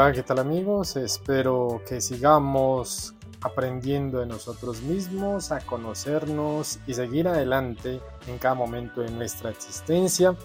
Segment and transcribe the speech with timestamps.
[0.00, 0.94] Hola, ¿qué tal amigos?
[0.94, 9.00] Espero que sigamos aprendiendo de nosotros mismos, a conocernos y seguir adelante en cada momento
[9.00, 10.36] de nuestra existencia.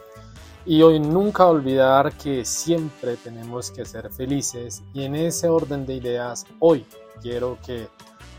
[0.66, 5.98] Y hoy nunca olvidar que siempre tenemos que ser felices y en ese orden de
[5.98, 6.84] ideas hoy
[7.22, 7.90] quiero que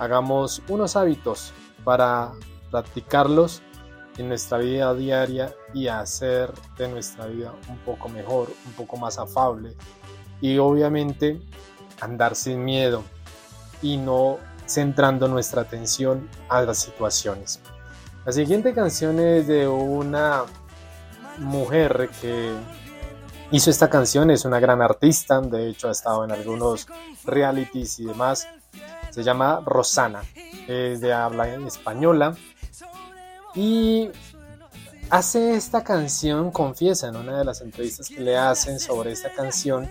[0.00, 1.52] hagamos unos hábitos
[1.84, 2.32] para
[2.72, 3.62] practicarlos
[4.18, 9.16] en nuestra vida diaria y hacer de nuestra vida un poco mejor, un poco más
[9.16, 9.76] afable
[10.44, 11.40] y obviamente
[12.02, 13.02] andar sin miedo
[13.80, 14.36] y no
[14.66, 17.60] centrando nuestra atención a las situaciones.
[18.26, 20.42] La siguiente canción es de una
[21.38, 22.52] mujer que
[23.52, 26.88] hizo esta canción, es una gran artista, de hecho ha estado en algunos
[27.24, 28.46] realities y demás.
[29.12, 30.24] Se llama Rosana,
[30.68, 32.36] es de habla española
[33.54, 34.10] y
[35.08, 39.88] hace esta canción, confiesa en una de las entrevistas que le hacen sobre esta canción,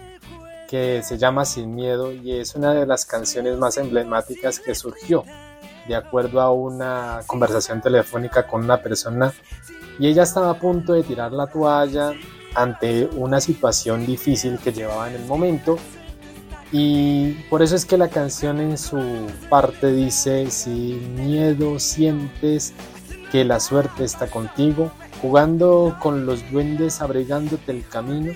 [0.73, 5.23] que se llama Sin Miedo y es una de las canciones más emblemáticas que surgió
[5.87, 9.31] de acuerdo a una conversación telefónica con una persona
[9.99, 12.13] y ella estaba a punto de tirar la toalla
[12.55, 15.77] ante una situación difícil que llevaba en el momento
[16.71, 22.73] y por eso es que la canción en su parte dice sin miedo sientes
[23.31, 28.33] que la suerte está contigo jugando con los duendes abrigándote el camino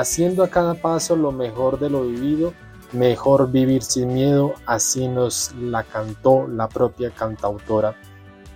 [0.00, 2.52] haciendo a cada paso lo mejor de lo vivido,
[2.92, 7.94] mejor vivir sin miedo, así nos la cantó la propia cantautora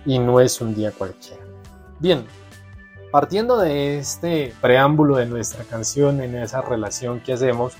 [0.05, 1.43] y no es un día cualquiera.
[1.99, 2.25] Bien,
[3.11, 7.73] partiendo de este preámbulo de nuestra canción en esa relación que hacemos,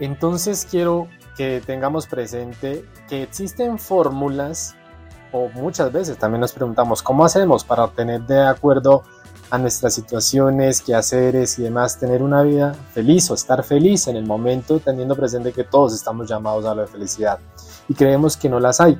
[0.00, 4.76] entonces quiero que tengamos presente que existen fórmulas
[5.32, 9.02] o muchas veces también nos preguntamos cómo hacemos para tener de acuerdo
[9.50, 14.26] a nuestras situaciones, quehaceres y demás, tener una vida feliz o estar feliz en el
[14.26, 17.38] momento, teniendo presente que todos estamos llamados a la felicidad
[17.88, 18.98] y creemos que no las hay.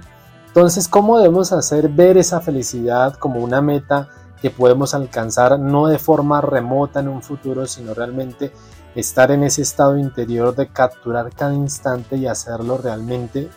[0.48, 4.08] Entonces, ¿cómo debemos hacer ver esa felicidad como una meta
[4.40, 8.52] que podemos alcanzar no de forma remota en un futuro, sino realmente
[8.94, 13.48] estar en ese estado interior de capturar cada instante y hacerlo realmente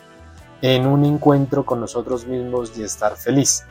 [0.62, 3.64] en un encuentro con nosotros mismos y estar feliz?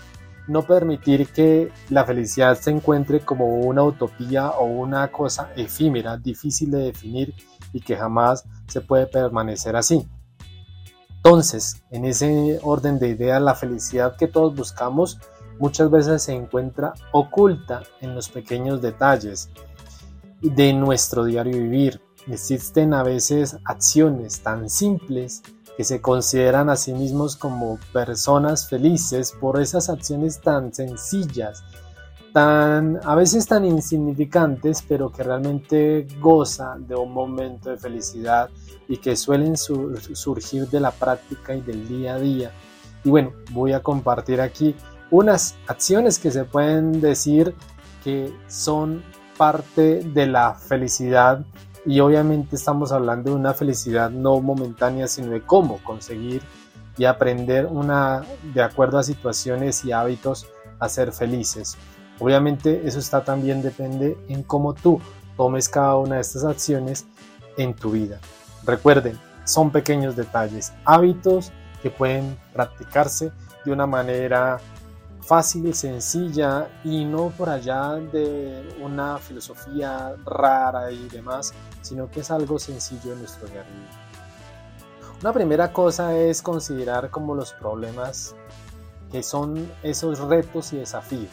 [0.48, 6.72] No permitir que la felicidad se encuentre como una utopía o una cosa efímera, difícil
[6.72, 7.34] de definir
[7.74, 10.08] y que jamás se puede permanecer así.
[11.18, 15.20] Entonces, en ese orden de ideas, la felicidad que todos buscamos
[15.60, 19.50] muchas veces se encuentra oculta en los pequeños detalles
[20.42, 22.02] de nuestro diario vivir.
[22.28, 25.44] Existen a veces acciones tan simples
[25.78, 31.64] que se consideran a sí mismos como personas felices por esas acciones tan sencillas,
[32.34, 38.50] tan a veces tan insignificantes, pero que realmente goza de un momento de felicidad
[38.88, 42.52] y que suelen surgir de la práctica y del día a día.
[43.04, 44.76] Y bueno, voy a compartir aquí
[45.12, 47.54] unas acciones que se pueden decir
[48.04, 49.04] que son
[49.38, 51.46] parte de la felicidad
[51.88, 56.42] y obviamente estamos hablando de una felicidad no momentánea, sino de cómo conseguir
[56.98, 60.48] y aprender una, de acuerdo a situaciones y hábitos,
[60.80, 61.78] a ser felices.
[62.20, 65.00] Obviamente eso está también depende en cómo tú
[65.38, 67.06] tomes cada una de estas acciones
[67.56, 68.20] en tu vida.
[68.66, 73.32] Recuerden, son pequeños detalles, hábitos que pueden practicarse
[73.64, 74.60] de una manera
[75.28, 82.32] fácil, sencilla y no por allá de una filosofía rara y demás, sino que es
[82.32, 85.20] algo sencillo en nuestro día a.
[85.22, 88.36] Una primera cosa es considerar como los problemas
[89.12, 91.32] que son esos retos y desafíos.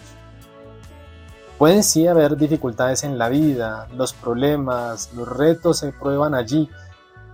[1.57, 6.69] Pueden sí haber dificultades en la vida, los problemas, los retos se prueban allí,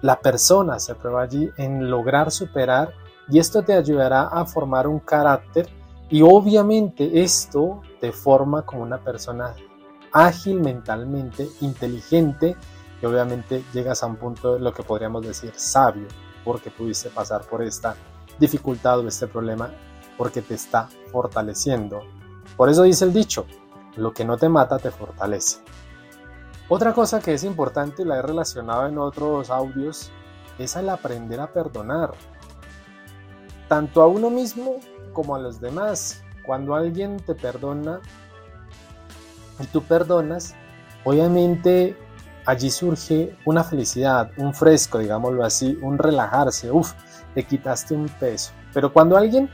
[0.02, 2.92] la persona se prueba allí en lograr superar
[3.30, 5.79] y esto te ayudará a formar un carácter
[6.10, 9.54] y obviamente esto te forma como una persona
[10.12, 12.56] ágil mentalmente, inteligente
[13.00, 16.08] y obviamente llegas a un punto de lo que podríamos decir sabio
[16.44, 17.94] porque pudiste pasar por esta
[18.38, 19.70] dificultad o este problema
[20.18, 22.00] porque te está fortaleciendo.
[22.56, 23.46] Por eso dice el dicho,
[23.96, 25.60] lo que no te mata te fortalece.
[26.68, 30.10] Otra cosa que es importante, la he relacionado en otros audios,
[30.58, 32.12] es el aprender a perdonar.
[33.68, 34.76] Tanto a uno mismo
[35.12, 36.22] como a los demás.
[36.44, 38.00] Cuando alguien te perdona
[39.58, 40.54] y tú perdonas,
[41.04, 41.96] obviamente
[42.46, 46.92] allí surge una felicidad, un fresco, digámoslo así, un relajarse, uff,
[47.34, 48.52] te quitaste un peso.
[48.72, 49.50] Pero cuando alguien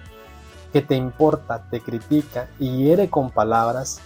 [0.73, 4.01] que te importa te critica y hiere con palabras,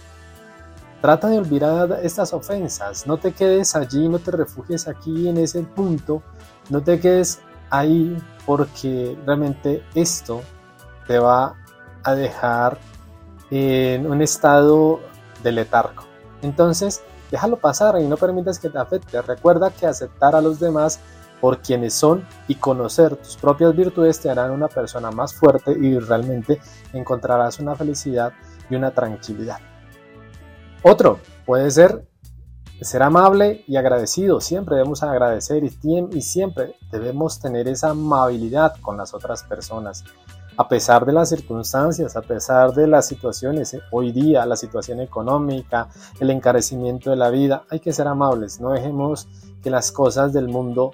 [1.01, 5.61] trata de olvidar estas ofensas, no te quedes allí, no te refugies aquí en ese
[5.63, 6.21] punto
[6.69, 10.41] No te quedes ahí porque realmente esto
[11.11, 11.57] te va
[12.03, 12.77] a dejar
[13.49, 15.01] en un estado
[15.43, 16.03] de letargo.
[16.41, 19.21] Entonces, déjalo pasar y no permitas que te afecte.
[19.21, 21.01] Recuerda que aceptar a los demás
[21.41, 25.99] por quienes son y conocer tus propias virtudes te harán una persona más fuerte y
[25.99, 26.61] realmente
[26.93, 28.31] encontrarás una felicidad
[28.69, 29.57] y una tranquilidad.
[30.81, 32.07] Otro puede ser
[32.79, 34.39] ser amable y agradecido.
[34.39, 40.05] Siempre debemos agradecer y, siempre debemos tener esa amabilidad con las otras personas.
[40.61, 44.99] A pesar de las circunstancias, a pesar de las situaciones, eh, hoy día la situación
[44.99, 48.61] económica, el encarecimiento de la vida, hay que ser amables.
[48.61, 49.27] No dejemos
[49.63, 50.91] que las cosas del mundo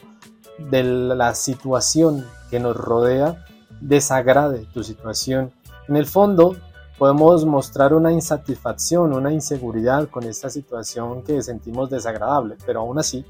[0.57, 3.43] de la situación que nos rodea
[3.81, 5.51] desagrade tu situación.
[5.89, 6.55] En el fondo,
[6.97, 13.25] podemos mostrar una insatisfacción, una inseguridad con esta situación que sentimos desagradable, pero aún así,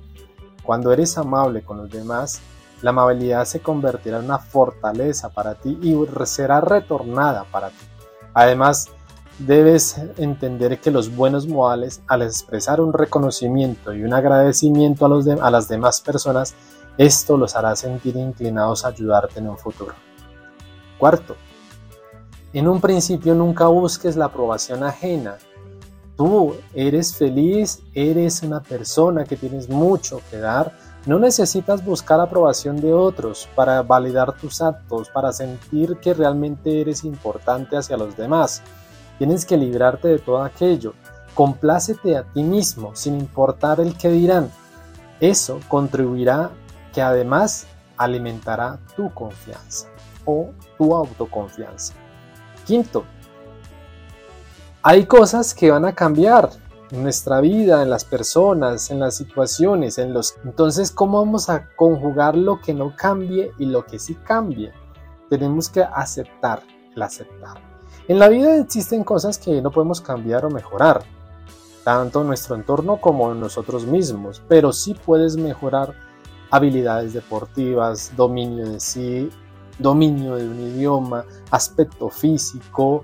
[0.62, 2.42] cuando eres amable con los demás,
[2.82, 5.96] la amabilidad se convertirá en una fortaleza para ti y
[6.26, 7.86] será retornada para ti.
[8.34, 8.90] Además,
[9.40, 15.28] debes entender que los buenos modales, al expresar un reconocimiento y un agradecimiento a, los
[15.28, 16.56] a las demás personas,
[16.98, 19.94] esto los hará sentir inclinados a ayudarte en un futuro.
[20.98, 21.36] Cuarto,
[22.54, 25.38] en un principio nunca busques la aprobación ajena.
[26.16, 30.76] Tú eres feliz, eres una persona que tienes mucho que dar.
[31.06, 37.04] No necesitas buscar aprobación de otros para validar tus actos, para sentir que realmente eres
[37.04, 38.62] importante hacia los demás.
[39.18, 40.94] Tienes que librarte de todo aquello.
[41.34, 44.52] Complácete a ti mismo, sin importar el que dirán.
[45.20, 46.52] Eso contribuirá
[46.94, 49.88] que además alimentará tu confianza
[50.26, 51.94] o tu autoconfianza.
[52.66, 53.06] Quinto,
[54.84, 56.50] hay cosas que van a cambiar
[56.92, 60.36] en nuestra vida, en las personas, en las situaciones, en los...
[60.44, 64.72] Entonces, ¿cómo vamos a conjugar lo que no cambie y lo que sí cambie?
[65.30, 66.64] Tenemos que aceptar,
[66.96, 67.58] el aceptar.
[68.08, 71.04] En la vida existen cosas que no podemos cambiar o mejorar,
[71.84, 75.94] tanto nuestro entorno como nosotros mismos, pero sí puedes mejorar
[76.50, 79.30] habilidades deportivas, dominio de sí,
[79.80, 83.04] dominio de un idioma, aspecto físico.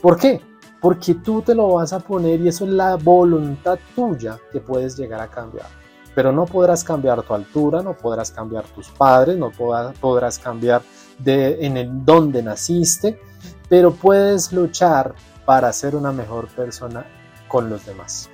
[0.00, 0.40] ¿Por qué?
[0.80, 4.96] Porque tú te lo vas a poner y eso es la voluntad tuya que puedes
[4.96, 5.66] llegar a cambiar.
[6.14, 10.82] Pero no podrás cambiar tu altura, no podrás cambiar tus padres, no podrás cambiar
[11.18, 13.20] de, en el dónde naciste,
[13.68, 15.14] pero puedes luchar
[15.44, 17.06] para ser una mejor persona
[17.48, 18.28] con los demás.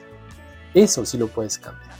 [0.74, 1.94] Eso sí lo puedes cambiar.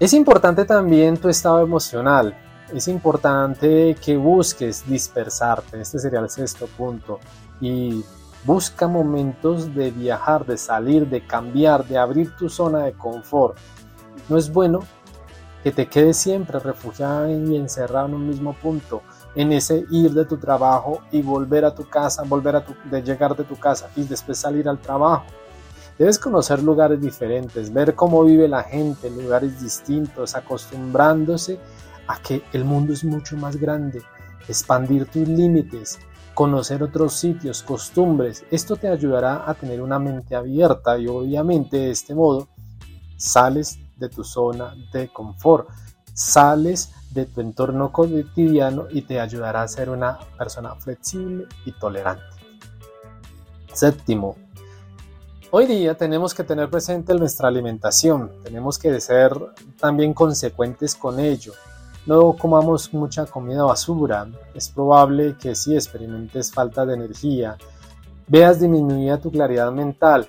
[0.00, 2.36] Es importante también tu estado emocional.
[2.72, 5.80] Es importante que busques dispersarte.
[5.80, 7.20] Este sería el sexto punto.
[7.60, 8.04] Y
[8.44, 13.56] busca momentos de viajar, de salir, de cambiar, de abrir tu zona de confort.
[14.28, 14.80] No es bueno
[15.62, 19.02] que te quedes siempre refugiado y encerrado en un mismo punto,
[19.34, 23.02] en ese ir de tu trabajo y volver a tu casa, volver a tu, de
[23.02, 25.24] llegar de tu casa y después salir al trabajo.
[25.98, 31.58] Debes conocer lugares diferentes, ver cómo vive la gente, lugares distintos, acostumbrándose
[32.08, 34.02] a que el mundo es mucho más grande,
[34.48, 35.98] expandir tus límites,
[36.34, 38.44] conocer otros sitios, costumbres.
[38.50, 42.48] Esto te ayudará a tener una mente abierta y obviamente de este modo
[43.16, 45.68] sales de tu zona de confort,
[46.12, 52.24] sales de tu entorno cotidiano y te ayudará a ser una persona flexible y tolerante.
[53.72, 54.36] Séptimo,
[55.56, 59.32] Hoy día tenemos que tener presente nuestra alimentación, tenemos que ser
[59.78, 61.52] también consecuentes con ello.
[62.06, 67.56] No comamos mucha comida basura, es probable que si experimentes falta de energía,
[68.28, 70.28] veas disminuida tu claridad mental.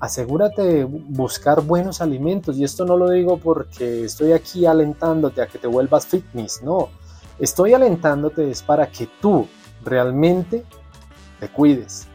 [0.00, 5.46] Asegúrate de buscar buenos alimentos y esto no lo digo porque estoy aquí alentándote a
[5.46, 6.88] que te vuelvas fitness, no.
[7.38, 9.48] Estoy alentándote es para que tú
[9.82, 10.64] realmente
[11.40, 12.06] te cuides,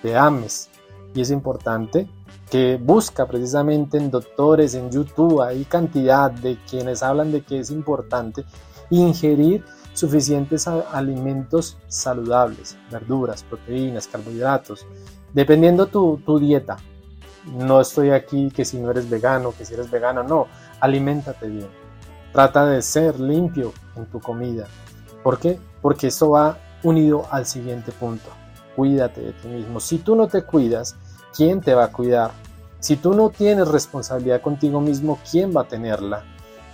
[0.00, 0.70] te ames,
[1.14, 2.08] y es importante
[2.50, 7.70] que busca precisamente en doctores, en YouTube, hay cantidad de quienes hablan de que es
[7.70, 8.44] importante
[8.90, 14.86] ingerir suficientes alimentos saludables, verduras, proteínas, carbohidratos,
[15.32, 16.76] dependiendo tu, tu dieta.
[17.46, 20.46] No estoy aquí que si no eres vegano, que si eres vegano, no,
[20.80, 21.68] aliméntate bien.
[22.32, 24.66] Trata de ser limpio en tu comida.
[25.22, 25.58] ¿Por qué?
[25.80, 28.28] Porque esto va unido al siguiente punto.
[28.74, 29.78] Cuídate de ti mismo.
[29.78, 30.96] Si tú no te cuidas,
[31.36, 32.32] ¿quién te va a cuidar?
[32.80, 36.24] Si tú no tienes responsabilidad contigo mismo, ¿quién va a tenerla?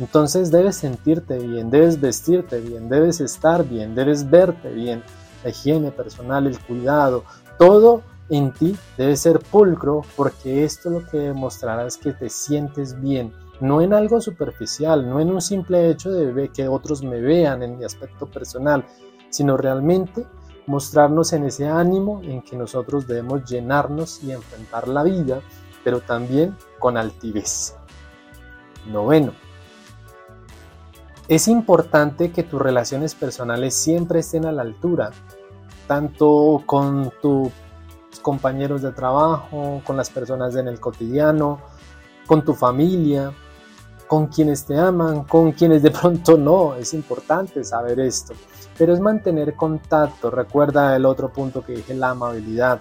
[0.00, 5.02] Entonces debes sentirte bien, debes vestirte bien, debes estar bien, debes verte bien.
[5.44, 7.24] La higiene personal, el cuidado,
[7.58, 13.00] todo en ti debe ser pulcro porque esto lo que demostrará es que te sientes
[13.00, 17.62] bien, no en algo superficial, no en un simple hecho de que otros me vean
[17.62, 18.84] en mi aspecto personal,
[19.28, 20.26] sino realmente
[20.70, 25.40] mostrarnos en ese ánimo en que nosotros debemos llenarnos y enfrentar la vida,
[25.82, 27.74] pero también con altivez.
[28.86, 29.32] Noveno.
[31.26, 35.10] Es importante que tus relaciones personales siempre estén a la altura,
[35.88, 37.50] tanto con tus
[38.22, 41.60] compañeros de trabajo, con las personas en el cotidiano,
[42.26, 43.32] con tu familia,
[44.10, 46.74] con quienes te aman, con quienes de pronto no.
[46.74, 48.34] Es importante saber esto
[48.80, 50.30] pero es mantener contacto.
[50.30, 52.80] Recuerda el otro punto que dije, la amabilidad.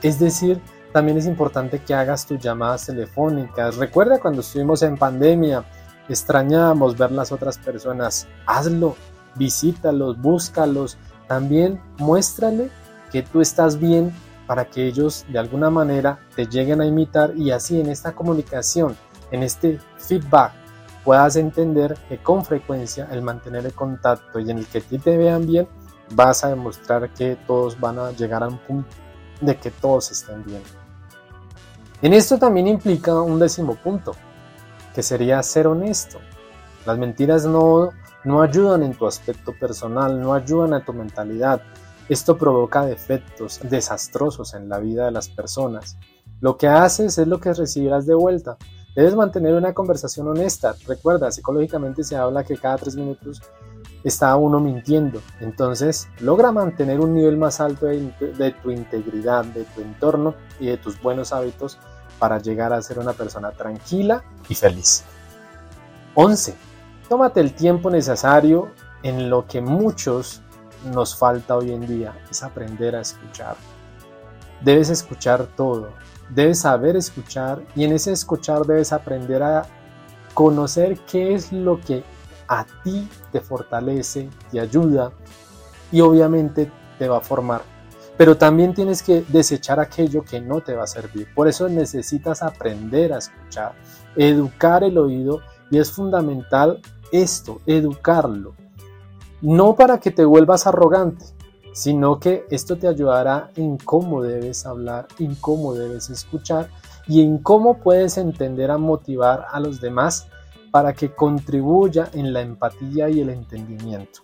[0.00, 0.62] Es decir,
[0.94, 3.76] también es importante que hagas tus llamadas telefónicas.
[3.76, 5.62] Recuerda cuando estuvimos en pandemia,
[6.08, 8.26] extrañábamos ver las otras personas.
[8.46, 8.96] Hazlo,
[9.34, 10.96] visítalos, búscalos.
[11.28, 12.70] También muéstrale
[13.12, 14.10] que tú estás bien
[14.46, 18.96] para que ellos de alguna manera te lleguen a imitar y así en esta comunicación,
[19.34, 20.52] en este feedback
[21.04, 25.16] puedas entender que con frecuencia el mantener el contacto y en el que ti te
[25.16, 25.68] vean bien,
[26.14, 28.88] vas a demostrar que todos van a llegar a un punto
[29.40, 30.62] de que todos estén bien.
[32.00, 34.12] En esto también implica un décimo punto,
[34.94, 36.18] que sería ser honesto.
[36.86, 37.90] Las mentiras no,
[38.24, 41.60] no ayudan en tu aspecto personal, no ayudan a tu mentalidad.
[42.08, 45.96] Esto provoca defectos desastrosos en la vida de las personas.
[46.40, 48.58] Lo que haces es lo que recibirás de vuelta.
[48.94, 50.74] Debes mantener una conversación honesta.
[50.86, 53.42] Recuerda, psicológicamente se habla que cada tres minutos
[54.04, 55.20] está uno mintiendo.
[55.40, 60.76] Entonces, logra mantener un nivel más alto de, tu integridad, de tu entorno y de
[60.76, 61.78] tus buenos hábitos
[62.18, 65.04] para llegar a ser una persona tranquila y feliz.
[66.14, 66.54] 11.
[67.08, 68.70] Tómate el tiempo necesario
[69.02, 70.42] en lo que muchos
[70.92, 73.56] nos falta hoy en día, es aprender a escuchar.
[74.60, 75.90] Debes escuchar todo,
[76.34, 79.66] Debes saber escuchar y en ese escuchar debes aprender a
[80.34, 82.02] conocer qué es lo que
[82.48, 85.12] a ti te fortalece, te ayuda
[85.92, 87.62] y obviamente te va a formar.
[88.16, 91.28] Pero también tienes que desechar aquello que no te va a servir.
[91.34, 93.74] Por eso necesitas aprender a escuchar,
[94.16, 96.80] educar el oído y es fundamental
[97.12, 98.54] esto, educarlo.
[99.40, 101.24] No para que te vuelvas arrogante,
[101.74, 106.70] sino que esto te ayudará en cómo debes hablar, en cómo debes escuchar
[107.08, 110.28] y en cómo puedes entender a motivar a los demás
[110.70, 114.20] para que contribuya en la empatía y el entendimiento.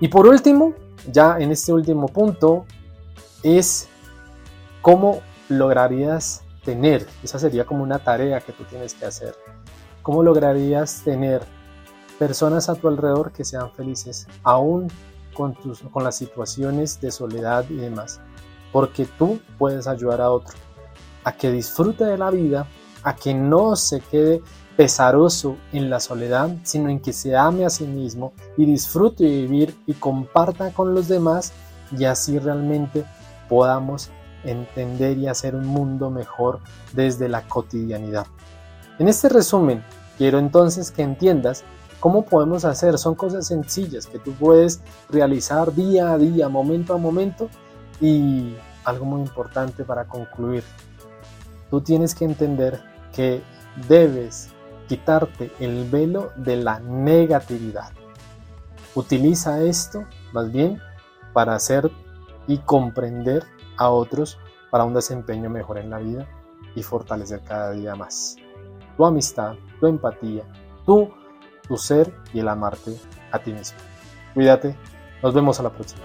[0.00, 0.74] Y por último,
[1.10, 2.66] ya en este último punto,
[3.42, 3.88] es
[4.82, 9.34] cómo lograrías tener, esa sería como una tarea que tú tienes que hacer,
[10.02, 11.42] cómo lograrías tener
[12.18, 14.88] personas a tu alrededor que sean felices, aún
[15.32, 15.56] con,
[16.02, 18.20] las situaciones de soledad y demás,
[18.72, 20.56] porque tú puedes ayudar a otro
[21.24, 22.66] a que disfrute de la vida,
[23.02, 24.42] a que no se quede
[24.76, 29.42] pesaroso en la soledad, sino en que se ame a sí mismo y disfrute de
[29.42, 31.52] vivir y comparta con los demás
[31.96, 33.04] y así realmente
[33.48, 34.10] podamos
[34.44, 36.60] entender y hacer un mundo mejor
[36.92, 38.26] desde la cotidianidad.
[38.98, 39.84] En este resumen,
[40.18, 41.64] quiero entonces que entiendas
[42.02, 42.98] ¿Cómo podemos hacer?
[42.98, 47.48] Son cosas sencillas que tú puedes realizar día a día, momento a momento.
[48.00, 50.64] Y algo muy importante para concluir,
[51.70, 52.82] tú tienes que entender
[53.14, 53.40] que
[53.86, 54.48] debes
[54.88, 57.92] quitarte el velo de la negatividad.
[58.96, 60.80] Utiliza esto más bien
[61.32, 61.88] para hacer
[62.48, 63.44] y comprender
[63.76, 64.38] a otros
[64.72, 66.26] para un desempeño mejor en la vida
[66.74, 68.34] y fortalecer cada día más.
[68.96, 70.42] Tu amistad, tu empatía,
[70.84, 71.21] tu
[71.66, 72.96] tu ser y el amarte
[73.30, 73.78] a ti mismo.
[74.34, 74.76] Cuídate,
[75.22, 76.02] nos vemos a la próxima.